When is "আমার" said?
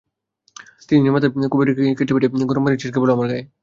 3.15-3.27